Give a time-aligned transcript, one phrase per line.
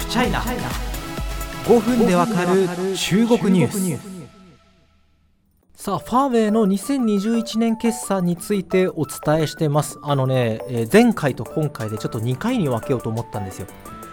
[0.00, 2.66] フチャイナ5分でわかる
[2.96, 4.00] 中国ニュース。
[5.74, 9.98] さあファーウェイの2021年決算についてお伝えしてます。
[10.02, 13.66] あのね、えー前回と今回でちょっと2回に分けようと思ったんですよ。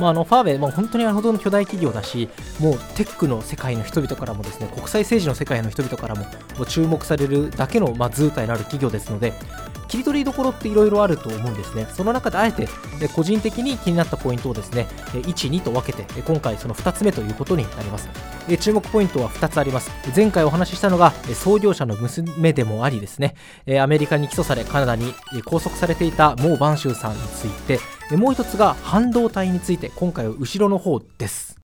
[0.00, 6.26] まあ、あのファーウェイ、まあ、本当にあれほどの巨大企業だし、もうテックの世界の人々からもですね国際政治の世界の人々からも
[6.66, 9.32] 注目されるだけの、まあ、図体のある企業ですので、
[9.88, 11.88] 切り取りどころっていろいろあると思うんですね。
[11.94, 12.68] その中であえて
[13.14, 18.08] 個人的に気になったポイントをですね、1、2と分けて、今回その2つ目ということになります。
[18.60, 19.90] 注目ポイントは2つあります。
[20.14, 23.34] 前回お話ししたのが創業者の娘でもありですね、
[23.80, 25.14] アメリカに起訴されカナダに
[25.44, 27.80] 拘束されていたモー・バンシューさんについて、
[28.16, 31.57] もう一つが半導体について、今回は後ろの方です。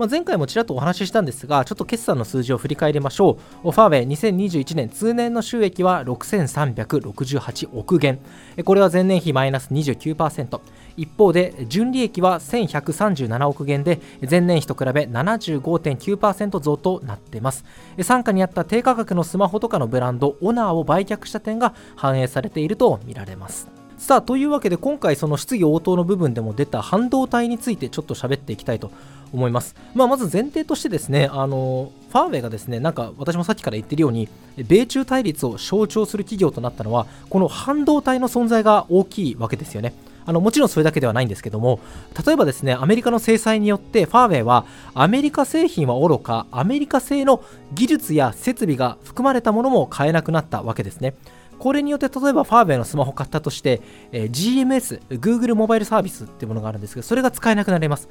[0.00, 3.70] まあ、前回もちらっとお話ししたんですが、ちょっと決算の数字を振り返りましょう。
[3.70, 8.18] ファーウェイ2021年通年の収益は6368億元。
[8.64, 10.58] これは前年比マイナス29%。
[10.96, 17.66] 一方で、純利益は1137億元で、前年比と比べ75.9%増となっています。
[17.98, 23.68] 傘下にあった低価格のスマホとかのブランド、オナーを売却した点が反映されているとみられます。
[24.00, 28.90] さあというわけで今回その質疑応答の部分でも出た半導体についてちょっと喋っていきたいと
[29.30, 29.76] 思います。
[29.94, 39.92] まあ、まず前提としてですね、あのファーウェイがですね、なんか私もさっきから言ってるように、米中対立を象徴する企業となったのは、この半導体の存在が大きいわけですよね。
[40.24, 41.78] あのもちろんそれだけではないんですけども、
[42.26, 51.14] 例えばですね、アメリカの制裁によって、ファーウェイはアメリカ製品はおろか、アメリカ製の技術や設備が含まれたものも買えなくなったわけですね。
[51.60, 58.08] これによって例えばファーウェイのスマホ買ったとして、えー GMS、Google モバイルサービスっていうものがあるんですけど、それが使えなくなります。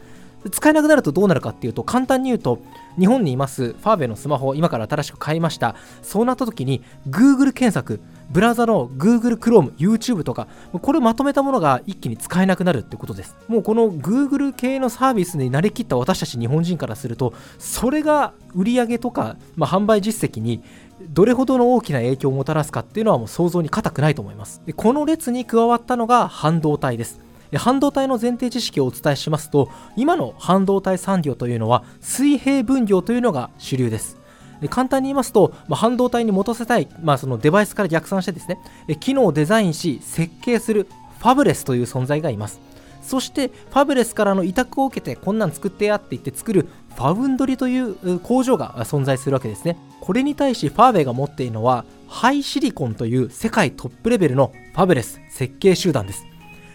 [0.52, 2.59] 使えなくなるとどうなるかっていうと、簡単に言うと、
[2.97, 5.75] 日本にいますファーウェイのスマホを今から新しく買いました。
[6.02, 13.36] そうなった時に、Google 検索、ブラウザの Google Chrome、YouTube とか、これをまとめたものが一気に使えなくなるってことです。
[13.47, 20.63] もうこの Google 系のサービスに慣れきった私たち日本人からすると、それが売り上げとか、まあ、販売実績に
[21.01, 24.61] どれほどの大きな影響をもたらすかっていうのはもう想像に難くないと思います。
[24.65, 27.19] でこの列に加わったのが半導体です。
[27.51, 34.17] で半導体の前提知識をお伝えしますと、今の半導体産業というのは水平分業というのが主流です。
[34.61, 38.59] で簡単に言いますと、まあ、半導体に持たせたい、まあ、そのデバイスから逆算してですね、
[38.99, 40.87] 機能をデザインし設計する
[41.19, 42.59] ファブレスという存在がいます。
[43.01, 49.77] そしてファブレスからの委託を受けてこんなん作ってやって言って作るファウンドリという工場が存在するわけですね。
[50.01, 56.25] これに対しファーウェイが持っているのはハイシリコンという世界トップレベルのファブレス設計集団です。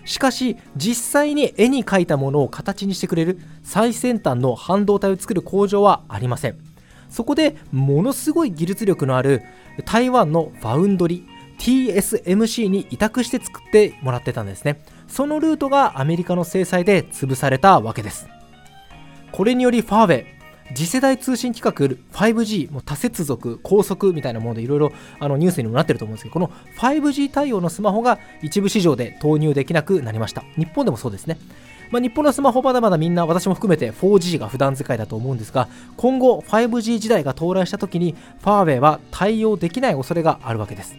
[0.04, 6.58] しかし実際に絵に描いたものを形にしてくれる最先端の半導体を作る工場はありません。
[7.08, 9.42] そこでものすごい技術力のある
[9.86, 11.26] 台湾のファウンドリ
[11.58, 14.82] TSMC に委託して作ってもらってたんですね。
[15.08, 18.28] そのルートがアメリカの制裁で潰されたわけです。
[19.32, 20.26] これによりファーウェイ、
[20.72, 30.42] 次世代通信規格 5G、も多接続、高速みたいなものでいろいろあのニュースにもなってると思うんですけど、この 5G 対応のスマホが一部市場で投入できなくなりました。
[30.56, 31.38] 日本でもそうですね。
[31.90, 40.96] まあ、日本のスマホまだまだみんな私も含めて 4G が普段使いだと思うんですが今後 5G 時代が到来した時にファーウェイは対応できない恐れがあるわけです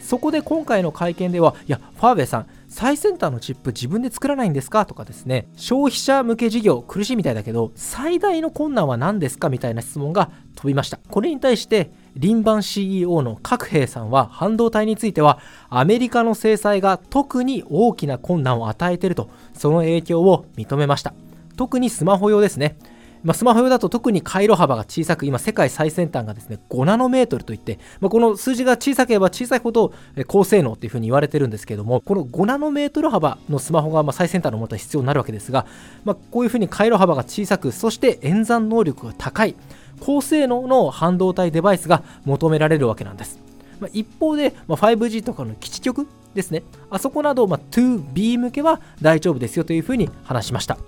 [0.00, 4.84] そこで今回の会見ではいやファーウェイさん最先端のチップ自分で作らないんですか？
[4.84, 5.48] とかですね。
[5.56, 9.48] 消費者向け事業苦しいみたいだけど最大の困難は何ですか？
[9.48, 10.98] みたいな質問が飛びました。
[11.08, 11.90] これに対して
[12.20, 15.40] 林番 CEO の角平さんは半導体については
[15.70, 21.14] アメリカの制裁が特に大きな困難を与えているとその影響を認めました。
[21.56, 22.78] 特にスマホ用ですね。
[23.28, 29.92] まあ、スマホ用だと特に回路幅が小さく今世界最先端がですね5ナノメートルといって、まあ、この数字が小さければ小さいほど
[30.26, 35.66] 高性能っていうふうに言われてるんですけどもこの5ナノメートル幅のスマホがま最先端のものが必要になるわけですが、
[36.06, 39.54] まあ、こういうふうに回路幅が小さくそして演算能力が高い
[40.00, 43.38] 高性能の半導体デバイスが求められるわけなんです。
[43.78, 50.78] まあ、一方で、ま、5G とかの基地局ですね、あそこなど、ま、2B 向けは大丈夫ですよというふうに話しました。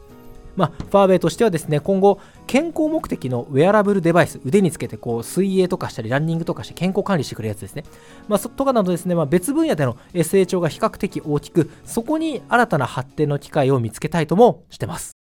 [0.57, 7.85] まあ、ファーウェイとしてはですね、今後、健康目的のウェアラブルデバイス、腕につけてこう水泳とかしたり、ランニングとかして健康管理してくれるやつですね。
[8.29, 15.20] まあ、そとかなどですね、まあ、別分野での成長が比較的大きく、そこに新たな発展の機会を見つけたいともしてます。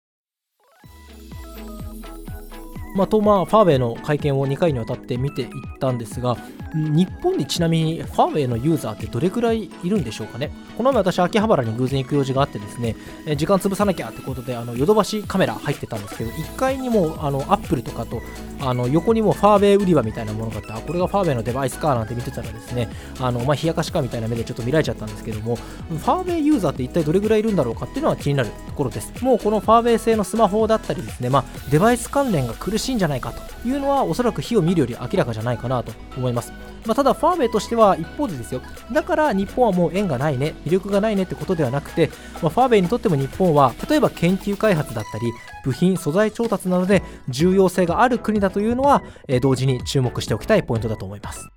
[2.95, 5.49] まあ、と、まあ、ファーウェイの会見を2回にわたって見ていっ
[5.81, 6.37] たんですが、
[6.75, 10.51] 日本にちなみにファーウェイのユーザーってどれくらいいるんでしょうかね？
[10.77, 12.97] この前私、秋葉原に偶然行く用事があってですね、
[13.37, 18.21] 時間潰さなきゃってことで、あのヨドバシカメラ入ってたんですけど、1階にもあのアップルとかと
[18.61, 22.89] あの横にもファーウェイ売り場みたいなものがあって、あこれがファーウェイのデバイスかなんて見てたらですね、
[23.21, 29.13] あのまあ、冷やかしかみたいな目でちょっと見られちゃったんですけども、ファーウェイユーザーって一体どれぐらいいるんだろうかっていうのは気になるところです。
[29.23, 36.53] もうこのファーウェイ製のスマホだったりですね、まあ、デバイス関連が苦ししいんじゃないかというのは、おそらく火を見るより明らかじゃないかなと思います。
[36.87, 38.61] まあ、ただ、ファーウェイとしては一方でですよ、
[38.93, 42.11] だから日本はもう縁がないね、魅力がないねってことではなくて、
[42.43, 45.25] まあ、ファーウェイにとっても日本は、例えば研究開発だったり、
[45.65, 51.49] 部品、素材調達などで重要性がある国だというのは、えー、同時に注目しておきたいポイントだと思います。